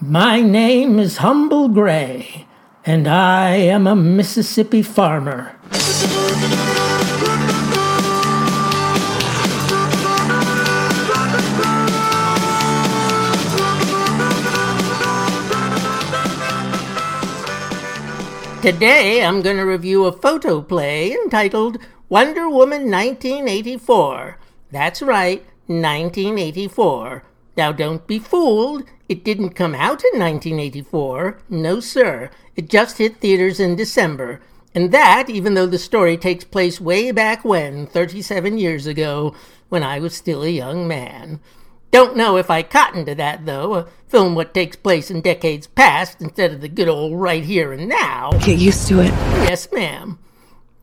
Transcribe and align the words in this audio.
My 0.00 0.40
name 0.40 1.00
is 1.00 1.16
Humble 1.16 1.70
Gray, 1.70 2.46
and 2.86 3.08
I 3.08 3.56
am 3.56 3.88
a 3.88 3.96
Mississippi 3.96 4.80
farmer. 4.80 5.56
Today 18.62 19.24
I'm 19.24 19.42
going 19.42 19.56
to 19.56 19.64
review 19.64 20.04
a 20.04 20.12
photoplay 20.12 21.10
entitled 21.10 21.78
Wonder 22.08 22.48
Woman 22.48 22.88
1984. 22.88 24.38
That's 24.70 25.02
right, 25.02 25.40
1984. 25.66 27.24
Now 27.58 27.72
don't 27.72 28.06
be 28.06 28.20
fooled. 28.20 28.84
It 29.08 29.24
didn't 29.24 29.50
come 29.50 29.74
out 29.74 30.04
in 30.04 30.20
1984. 30.20 31.38
No, 31.50 31.80
sir. 31.80 32.30
It 32.54 32.70
just 32.70 32.98
hit 32.98 33.16
theaters 33.16 33.58
in 33.58 33.74
December. 33.74 34.40
And 34.76 34.92
that, 34.92 35.28
even 35.28 35.54
though 35.54 35.66
the 35.66 35.76
story 35.76 36.16
takes 36.16 36.44
place 36.44 36.80
way 36.80 37.10
back 37.10 37.44
when, 37.44 37.88
37 37.88 38.58
years 38.58 38.86
ago, 38.86 39.34
when 39.70 39.82
I 39.82 39.98
was 39.98 40.14
still 40.14 40.44
a 40.44 40.48
young 40.48 40.86
man. 40.86 41.40
Don't 41.90 42.16
know 42.16 42.36
if 42.36 42.48
I 42.48 42.62
cotton 42.62 43.04
to 43.06 43.14
that, 43.16 43.44
though. 43.44 43.74
A 43.74 43.88
film 44.06 44.36
what 44.36 44.54
takes 44.54 44.76
place 44.76 45.10
in 45.10 45.20
decades 45.20 45.66
past 45.66 46.20
instead 46.20 46.52
of 46.52 46.60
the 46.60 46.68
good 46.68 46.88
old 46.88 47.20
right 47.20 47.42
here 47.42 47.72
and 47.72 47.88
now. 47.88 48.30
Get 48.44 48.60
used 48.60 48.86
to 48.86 49.00
it. 49.00 49.12
Yes, 49.48 49.66
ma'am. 49.72 50.20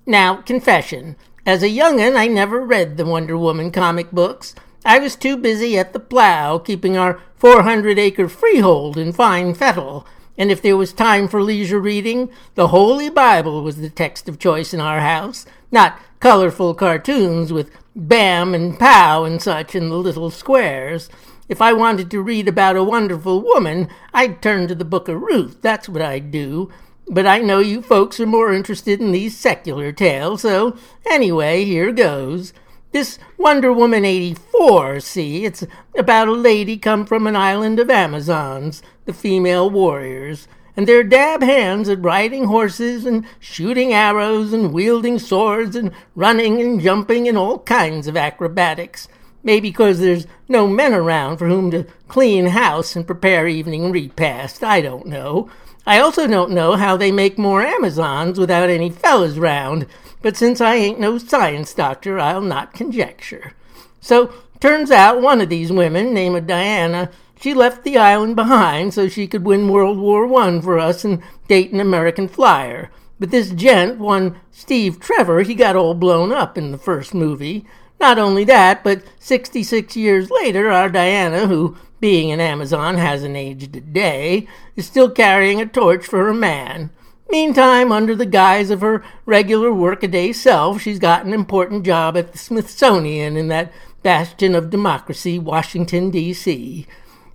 Now, 0.05 0.41
confession. 0.41 1.15
As 1.45 1.63
a 1.63 1.69
young'un, 1.69 2.17
I 2.17 2.27
never 2.27 2.59
read 2.59 2.97
the 2.97 3.05
Wonder 3.05 3.37
Woman 3.37 3.71
comic 3.71 4.11
books. 4.11 4.55
I 4.85 4.99
was 4.99 5.15
too 5.15 5.35
busy 5.35 5.79
at 5.79 5.93
the 5.93 5.99
plow, 5.99 6.59
keeping 6.59 6.95
our 6.95 7.19
400 7.37 7.97
acre 7.97 8.29
freehold 8.29 8.99
in 8.99 9.13
fine 9.13 9.55
fettle. 9.55 10.05
And 10.37 10.51
if 10.51 10.61
there 10.61 10.77
was 10.77 10.93
time 10.93 11.27
for 11.27 11.41
leisure 11.41 11.79
reading, 11.79 12.29
the 12.53 12.67
Holy 12.67 13.09
Bible 13.09 13.63
was 13.63 13.77
the 13.77 13.89
text 13.89 14.29
of 14.29 14.37
choice 14.37 14.75
in 14.75 14.79
our 14.79 14.99
house, 14.99 15.47
not 15.71 15.99
colorful 16.19 16.75
cartoons 16.75 17.51
with 17.51 17.71
bam 17.95 18.53
and 18.53 18.77
pow 18.77 19.23
and 19.23 19.41
such 19.41 19.73
in 19.73 19.89
the 19.89 19.97
little 19.97 20.29
squares. 20.29 21.09
If 21.49 21.63
I 21.63 21.73
wanted 21.73 22.11
to 22.11 22.21
read 22.21 22.47
about 22.47 22.75
a 22.75 22.83
wonderful 22.83 23.41
woman, 23.41 23.87
I'd 24.13 24.39
turn 24.39 24.67
to 24.67 24.75
the 24.75 24.85
Book 24.85 25.07
of 25.07 25.19
Ruth. 25.19 25.61
That's 25.61 25.89
what 25.89 26.03
I'd 26.03 26.29
do. 26.29 26.71
But 27.07 27.25
I 27.25 27.39
know 27.39 27.57
you 27.57 27.81
folks 27.81 28.19
are 28.19 28.27
more 28.27 28.53
interested 28.53 28.99
in 28.99 29.11
these 29.11 29.35
secular 29.37 29.91
tales, 29.91 30.41
so 30.41 30.77
anyway, 31.09 31.65
here 31.65 31.91
goes. 31.91 32.53
This 32.95 33.19
Wonder 33.37 33.73
Woman 33.73 34.05
84, 34.05 35.01
see, 35.01 35.43
it's 35.43 35.65
about 35.97 36.29
a 36.29 36.31
lady 36.31 36.77
come 36.77 37.05
from 37.05 37.27
an 37.27 37.35
island 37.35 37.77
of 37.77 37.89
Amazons, 37.89 38.81
the 39.03 39.11
female 39.11 39.69
warriors, 39.69 40.47
and 40.77 40.87
they're 40.87 41.03
dab 41.03 41.43
hands 41.43 41.89
at 41.89 42.01
riding 42.01 42.45
horses 42.45 43.05
and 43.05 43.25
shooting 43.37 43.91
arrows 43.91 44.53
and 44.53 44.71
wielding 44.71 45.19
swords 45.19 45.75
and 45.75 45.91
running 46.15 46.61
and 46.61 46.79
jumping 46.79 47.27
and 47.27 47.37
all 47.37 47.59
kinds 47.59 48.07
of 48.07 48.15
acrobatics. 48.15 49.09
Maybe 49.43 49.71
because 49.71 49.99
there's 49.99 50.25
no 50.47 50.65
men 50.65 50.93
around 50.93 51.35
for 51.35 51.49
whom 51.49 51.71
to 51.71 51.87
clean 52.07 52.45
house 52.45 52.95
and 52.95 53.05
prepare 53.05 53.45
evening 53.45 53.91
repast, 53.91 54.63
I 54.63 54.79
don't 54.79 55.07
know. 55.07 55.49
I 55.85 55.99
also 55.99 56.25
don't 56.25 56.51
know 56.51 56.75
how 56.75 56.97
they 56.97 57.11
make 57.11 57.37
more 57.37 57.61
Amazons 57.61 58.39
without 58.39 58.69
any 58.69 58.89
fellas 58.89 59.37
round, 59.37 59.85
but 60.21 60.35
since 60.35 60.59
I 60.59 60.75
ain't 60.75 60.99
no 60.99 61.17
science 61.17 61.73
doctor, 61.73 62.19
I'll 62.19 62.41
not 62.41 62.73
conjecture. 62.73 63.53
So, 64.01 64.33
turns 64.59 64.89
out 64.89 65.21
one 65.21 65.41
of 65.41 65.49
these 65.49 65.71
women, 65.71 66.13
named 66.13 66.47
Diana, 66.47 67.11
she 67.39 67.53
left 67.53 67.83
the 67.83 67.97
island 67.97 68.35
behind 68.35 68.93
so 68.93 69.07
she 69.07 69.27
could 69.27 69.45
win 69.45 69.67
World 69.67 69.99
War 69.99 70.25
One 70.25 70.61
for 70.61 70.79
us 70.79 71.05
and 71.05 71.21
date 71.47 71.71
an 71.71 71.79
American 71.79 72.27
flyer. 72.27 72.89
But 73.19 73.31
this 73.31 73.51
gent, 73.51 73.99
one 73.99 74.37
Steve 74.51 74.99
Trevor, 74.99 75.41
he 75.41 75.53
got 75.53 75.75
all 75.75 75.93
blown 75.93 76.31
up 76.31 76.57
in 76.57 76.71
the 76.71 76.77
first 76.77 77.13
movie. 77.13 77.65
Not 77.99 78.19
only 78.19 78.43
that, 78.45 78.83
but 78.83 79.03
66 79.19 79.95
years 79.95 80.29
later, 80.29 80.69
our 80.69 80.89
Diana, 80.89 81.47
who, 81.47 81.77
being 81.99 82.31
an 82.31 82.41
Amazon, 82.41 82.97
hasn't 82.97 83.35
aged 83.35 83.75
a 83.75 83.81
day, 83.81 84.47
is 84.75 84.85
still 84.85 85.09
carrying 85.09 85.61
a 85.61 85.65
torch 85.65 86.05
for 86.05 86.25
her 86.25 86.33
man. 86.33 86.91
Meantime, 87.29 87.91
under 87.91 88.15
the 88.15 88.25
guise 88.25 88.69
of 88.69 88.81
her 88.81 89.03
regular 89.25 89.73
workaday 89.73 90.31
self, 90.31 90.81
she's 90.81 90.99
got 90.99 91.25
an 91.25 91.33
important 91.33 91.83
job 91.83 92.15
at 92.15 92.31
the 92.31 92.37
Smithsonian 92.37 93.35
in 93.35 93.47
that 93.47 93.71
bastion 94.03 94.53
of 94.53 94.69
democracy, 94.69 95.39
Washington, 95.39 96.11
D.C. 96.11 96.85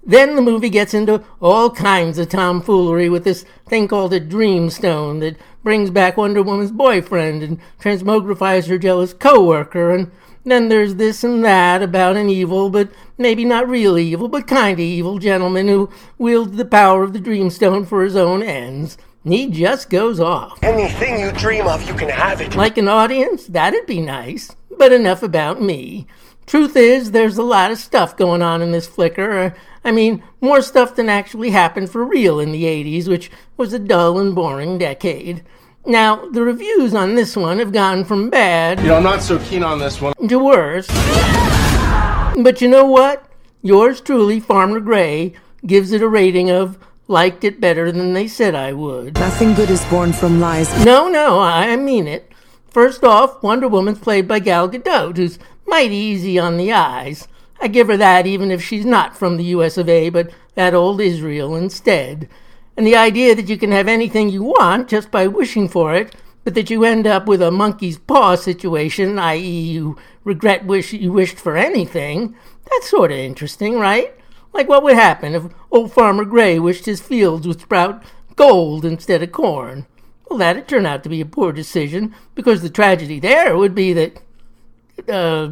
Then 0.04 0.36
the 0.36 0.42
movie 0.42 0.70
gets 0.70 0.94
into 0.94 1.22
all 1.40 1.70
kinds 1.70 2.18
of 2.18 2.28
tomfoolery 2.28 3.08
with 3.08 3.24
this 3.24 3.44
thing 3.66 3.88
called 3.88 4.14
a 4.14 4.20
dreamstone 4.20 5.20
that 5.20 5.36
brings 5.62 5.90
back 5.90 6.16
Wonder 6.16 6.42
Woman's 6.42 6.72
boyfriend 6.72 7.42
and 7.42 7.60
transmogrifies 7.80 8.68
her 8.68 8.78
jealous 8.78 9.12
coworker 9.12 9.90
and 9.90 10.10
then 10.44 10.68
there's 10.68 10.94
this 10.94 11.22
and 11.22 11.44
that 11.44 11.82
about 11.82 12.16
an 12.16 12.30
evil, 12.30 12.70
but 12.70 12.90
maybe 13.18 13.44
not 13.44 13.68
really 13.68 14.06
evil, 14.06 14.28
but 14.28 14.46
kind 14.46 14.74
of 14.74 14.80
evil 14.80 15.18
gentleman 15.18 15.68
who 15.68 15.90
wields 16.16 16.56
the 16.56 16.64
power 16.64 17.02
of 17.02 17.12
the 17.12 17.18
Dreamstone 17.18 17.86
for 17.86 18.02
his 18.02 18.16
own 18.16 18.42
ends. 18.42 18.96
He 19.22 19.50
just 19.50 19.90
goes 19.90 20.18
off. 20.18 20.58
Anything 20.62 21.20
you 21.20 21.30
dream 21.32 21.66
of, 21.66 21.86
you 21.86 21.94
can 21.94 22.08
have 22.08 22.40
it. 22.40 22.54
Like 22.56 22.78
an 22.78 22.88
audience? 22.88 23.46
That'd 23.46 23.84
be 23.84 24.00
nice. 24.00 24.56
But 24.78 24.92
enough 24.92 25.22
about 25.22 25.60
me. 25.60 26.06
Truth 26.50 26.74
is, 26.74 27.12
there's 27.12 27.38
a 27.38 27.44
lot 27.44 27.70
of 27.70 27.78
stuff 27.78 28.16
going 28.16 28.42
on 28.42 28.60
in 28.60 28.72
this 28.72 28.88
flicker. 28.88 29.38
Uh, 29.38 29.50
I 29.84 29.92
mean, 29.92 30.20
more 30.40 30.62
stuff 30.62 30.96
than 30.96 31.08
actually 31.08 31.50
happened 31.50 31.90
for 31.90 32.04
real 32.04 32.40
in 32.40 32.50
the 32.50 32.64
80s, 32.64 33.06
which 33.06 33.30
was 33.56 33.72
a 33.72 33.78
dull 33.78 34.18
and 34.18 34.34
boring 34.34 34.76
decade. 34.76 35.44
Now, 35.86 36.28
the 36.28 36.42
reviews 36.42 36.92
on 36.92 37.14
this 37.14 37.36
one 37.36 37.60
have 37.60 37.72
gone 37.72 38.04
from 38.04 38.30
bad. 38.30 38.80
You 38.80 38.86
know, 38.86 38.96
I'm 38.96 39.04
not 39.04 39.22
so 39.22 39.38
keen 39.38 39.62
on 39.62 39.78
this 39.78 40.00
one. 40.00 40.12
To 40.26 40.38
worse. 40.40 40.88
But 40.88 42.60
you 42.60 42.66
know 42.66 42.84
what? 42.84 43.30
Yours 43.62 44.00
truly, 44.00 44.40
Farmer 44.40 44.80
Gray, 44.80 45.34
gives 45.64 45.92
it 45.92 46.02
a 46.02 46.08
rating 46.08 46.50
of 46.50 46.78
liked 47.06 47.44
it 47.44 47.60
better 47.60 47.92
than 47.92 48.12
they 48.12 48.26
said 48.26 48.56
I 48.56 48.72
would. 48.72 49.14
Nothing 49.14 49.54
good 49.54 49.70
is 49.70 49.84
born 49.84 50.12
from 50.12 50.40
lies. 50.40 50.84
No, 50.84 51.08
no, 51.08 51.38
I 51.38 51.76
mean 51.76 52.08
it. 52.08 52.29
First 52.70 53.02
off, 53.02 53.42
Wonder 53.42 53.66
Woman's 53.66 53.98
played 53.98 54.28
by 54.28 54.38
Gal 54.38 54.68
Gadot, 54.68 55.16
who's 55.16 55.40
mighty 55.66 55.96
easy 55.96 56.38
on 56.38 56.56
the 56.56 56.72
eyes. 56.72 57.26
I 57.60 57.66
give 57.66 57.88
her 57.88 57.96
that 57.96 58.28
even 58.28 58.52
if 58.52 58.62
she's 58.62 58.86
not 58.86 59.16
from 59.16 59.36
the 59.36 59.44
US 59.56 59.76
of 59.76 59.88
A, 59.88 60.08
but 60.08 60.30
that 60.54 60.72
old 60.72 61.00
Israel 61.00 61.56
instead. 61.56 62.28
And 62.76 62.86
the 62.86 62.94
idea 62.94 63.34
that 63.34 63.48
you 63.48 63.56
can 63.56 63.72
have 63.72 63.88
anything 63.88 64.28
you 64.28 64.44
want 64.44 64.88
just 64.88 65.10
by 65.10 65.26
wishing 65.26 65.68
for 65.68 65.94
it, 65.94 66.14
but 66.44 66.54
that 66.54 66.70
you 66.70 66.84
end 66.84 67.08
up 67.08 67.26
with 67.26 67.42
a 67.42 67.50
monkey's 67.50 67.98
paw 67.98 68.36
situation, 68.36 69.18
i.e., 69.18 69.40
you 69.40 69.98
regret 70.22 70.64
wish 70.64 70.92
you 70.92 71.12
wished 71.12 71.38
for 71.38 71.56
anything, 71.56 72.36
that's 72.70 72.88
sort 72.88 73.10
of 73.10 73.18
interesting, 73.18 73.80
right? 73.80 74.14
Like 74.52 74.68
what 74.68 74.84
would 74.84 74.94
happen 74.94 75.34
if 75.34 75.52
old 75.72 75.92
Farmer 75.92 76.24
Gray 76.24 76.60
wished 76.60 76.86
his 76.86 77.00
fields 77.00 77.48
would 77.48 77.60
sprout 77.60 78.02
gold 78.36 78.84
instead 78.84 79.24
of 79.24 79.32
corn? 79.32 79.86
Well, 80.30 80.38
that'd 80.38 80.68
turn 80.68 80.86
out 80.86 81.02
to 81.02 81.08
be 81.08 81.20
a 81.20 81.26
poor 81.26 81.50
decision, 81.50 82.14
because 82.36 82.62
the 82.62 82.70
tragedy 82.70 83.18
there 83.18 83.58
would 83.58 83.74
be 83.74 83.92
that, 83.94 84.22
uh, 85.08 85.50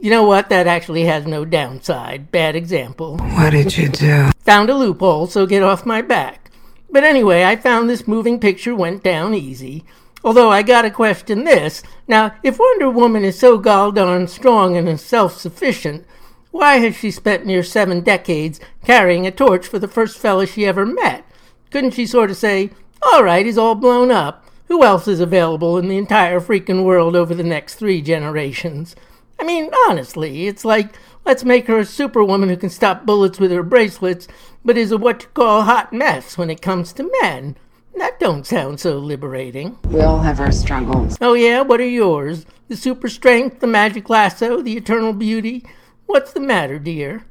you 0.00 0.10
know 0.10 0.22
what? 0.22 0.48
That 0.48 0.68
actually 0.68 1.06
has 1.06 1.26
no 1.26 1.44
downside. 1.44 2.30
Bad 2.30 2.54
example. 2.54 3.18
What 3.18 3.50
did 3.50 3.76
you 3.76 3.88
do? 3.88 4.30
Found 4.44 4.70
a 4.70 4.74
loophole, 4.74 5.26
so 5.26 5.44
get 5.44 5.64
off 5.64 5.84
my 5.84 6.02
back. 6.02 6.52
But 6.88 7.02
anyway, 7.02 7.42
I 7.42 7.56
found 7.56 7.90
this 7.90 8.06
moving 8.06 8.38
picture 8.38 8.76
went 8.76 9.02
down 9.02 9.34
easy. 9.34 9.84
Although 10.22 10.50
I 10.50 10.62
gotta 10.62 10.90
question 10.90 11.42
this. 11.42 11.82
Now, 12.06 12.34
if 12.44 12.60
Wonder 12.60 12.90
Woman 12.90 13.24
is 13.24 13.38
so 13.40 13.58
gall 13.58 13.90
darn 13.90 14.28
strong 14.28 14.76
and 14.76 15.00
self 15.00 15.36
sufficient, 15.36 16.06
why 16.52 16.76
has 16.76 16.94
she 16.94 17.10
spent 17.10 17.44
near 17.44 17.64
seven 17.64 18.02
decades 18.02 18.60
carrying 18.84 19.26
a 19.26 19.32
torch 19.32 19.66
for 19.66 19.80
the 19.80 19.88
first 19.88 20.16
fella 20.16 20.46
she 20.46 20.64
ever 20.64 20.86
met? 20.86 21.24
Couldn't 21.70 21.92
she 21.92 22.06
sort 22.06 22.30
of 22.30 22.36
say, 22.36 22.70
all 23.02 23.24
right, 23.24 23.46
he's 23.46 23.58
all 23.58 23.74
blown 23.74 24.10
up. 24.10 24.44
Who 24.68 24.84
else 24.84 25.08
is 25.08 25.20
available 25.20 25.78
in 25.78 25.88
the 25.88 25.98
entire 25.98 26.40
freaking 26.40 26.84
world 26.84 27.16
over 27.16 27.34
the 27.34 27.42
next 27.42 27.74
three 27.74 28.00
generations? 28.00 28.94
I 29.38 29.44
mean, 29.44 29.70
honestly, 29.88 30.46
it's 30.46 30.64
like, 30.64 30.94
let's 31.24 31.44
make 31.44 31.66
her 31.66 31.78
a 31.78 31.84
superwoman 31.84 32.50
who 32.50 32.56
can 32.56 32.70
stop 32.70 33.06
bullets 33.06 33.40
with 33.40 33.50
her 33.50 33.62
bracelets, 33.62 34.28
but 34.64 34.76
is 34.76 34.92
a 34.92 34.98
what 34.98 35.22
you 35.22 35.28
call 35.30 35.62
hot 35.62 35.92
mess 35.92 36.38
when 36.38 36.50
it 36.50 36.62
comes 36.62 36.92
to 36.92 37.10
men. 37.22 37.56
That 37.96 38.20
don't 38.20 38.46
sound 38.46 38.80
so 38.80 38.98
liberating. 38.98 39.78
We 39.84 40.00
all 40.02 40.20
have 40.20 40.40
our 40.40 40.52
struggles. 40.52 41.18
Oh 41.20 41.34
yeah, 41.34 41.62
what 41.62 41.80
are 41.80 41.88
yours? 41.88 42.46
The 42.68 42.76
super 42.76 43.08
strength, 43.08 43.60
the 43.60 43.66
magic 43.66 44.08
lasso, 44.08 44.62
the 44.62 44.76
eternal 44.76 45.12
beauty? 45.12 45.66
What's 46.06 46.32
the 46.32 46.40
matter, 46.40 46.78
dear? 46.78 47.24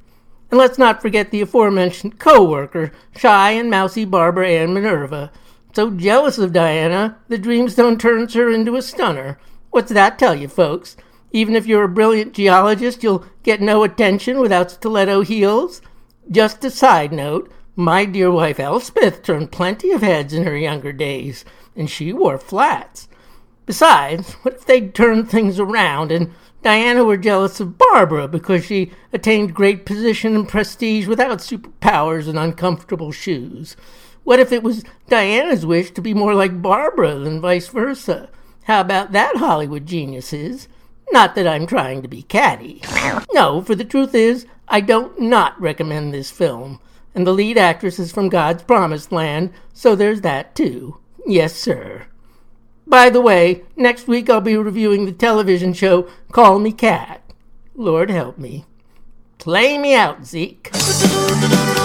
And 0.51 0.57
let's 0.57 0.77
not 0.77 1.01
forget 1.01 1.31
the 1.31 1.41
aforementioned 1.41 2.19
co-worker, 2.19 2.91
shy 3.15 3.51
and 3.51 3.69
mousy 3.69 4.03
Barbara 4.03 4.49
Ann 4.49 4.73
Minerva. 4.73 5.31
So 5.73 5.91
jealous 5.91 6.39
of 6.39 6.51
Diana, 6.51 7.19
the 7.27 7.37
Dreamstone 7.37 7.99
turns 7.99 8.33
her 8.33 8.49
into 8.49 8.75
a 8.75 8.81
stunner. 8.81 9.39
What's 9.69 9.91
that 9.91 10.17
tell 10.17 10.33
you, 10.33 10.47
folks? 10.47 10.97
Even 11.31 11.55
if 11.55 11.67
you're 11.67 11.83
a 11.83 11.89
brilliant 11.89 12.33
geologist, 12.33 13.03
you'll 13.03 13.25
get 13.43 13.61
no 13.61 13.83
attention 13.83 14.39
without 14.39 14.71
stiletto 14.71 15.21
heels. 15.21 15.81
Just 16.29 16.65
a 16.65 16.71
side 16.71 17.11
note 17.11 17.51
My 17.75 18.05
dear 18.05 18.31
wife 18.31 18.59
Elspeth 18.59 19.21
turned 19.21 19.51
plenty 19.51 19.91
of 19.91 20.01
heads 20.01 20.33
in 20.33 20.43
her 20.43 20.57
younger 20.57 20.91
days, 20.91 21.45
and 21.75 21.87
she 21.87 22.13
wore 22.13 22.39
flats. 22.39 23.07
Besides, 23.67 24.33
what 24.41 24.55
if 24.55 24.65
they'd 24.65 24.95
turned 24.95 25.29
things 25.29 25.59
around 25.59 26.11
and 26.11 26.33
Diana 26.63 27.03
were 27.03 27.15
jealous 27.15 27.59
of 27.59 27.77
Barbara 27.77 28.27
because 28.27 28.65
she 28.65 28.91
attained 29.13 29.53
great 29.53 29.85
position 29.85 30.35
and 30.35 30.49
prestige 30.49 31.07
without 31.07 31.37
superpowers 31.37 32.27
and 32.27 32.39
uncomfortable 32.39 33.11
shoes? 33.11 33.77
What 34.23 34.39
if 34.39 34.51
it 34.51 34.63
was 34.63 34.83
Diana's 35.07 35.65
wish 35.65 35.91
to 35.91 36.01
be 36.01 36.13
more 36.13 36.33
like 36.33 36.61
Barbara 36.61 37.15
than 37.15 37.41
vice 37.41 37.67
versa? 37.67 38.29
How 38.63 38.81
about 38.81 39.11
that, 39.13 39.37
Hollywood 39.37 39.85
geniuses? 39.85 40.67
Not 41.11 41.33
that 41.35 41.47
I'm 41.47 41.65
trying 41.65 42.01
to 42.03 42.07
be 42.07 42.21
catty. 42.21 42.81
No, 43.33 43.61
for 43.61 43.73
the 43.73 43.85
truth 43.85 44.13
is, 44.13 44.45
I 44.67 44.81
don't 44.81 45.19
not 45.19 45.59
recommend 45.59 46.13
this 46.13 46.29
film. 46.29 46.79
And 47.15 47.25
the 47.25 47.33
lead 47.33 47.57
actress 47.57 47.97
is 47.97 48.11
from 48.11 48.29
God's 48.29 48.61
promised 48.61 49.11
land, 49.11 49.51
so 49.73 49.95
there's 49.95 50.21
that 50.21 50.53
too. 50.53 50.97
Yes, 51.25 51.55
sir. 51.55 52.05
By 52.85 53.09
the 53.09 53.21
way, 53.21 53.63
next 53.75 54.07
week 54.07 54.29
I'll 54.29 54.41
be 54.41 54.57
reviewing 54.57 55.05
the 55.05 55.11
television 55.11 55.73
show 55.73 56.07
Call 56.31 56.59
Me 56.59 56.71
Kat. 56.71 57.21
Lord 57.75 58.09
help 58.09 58.37
me. 58.37 58.65
Play 59.37 59.77
me 59.77 59.95
out, 59.95 60.25
Zeke. 60.25 60.69